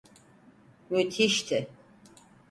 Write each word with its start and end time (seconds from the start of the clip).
Müthişti! 0.89 1.67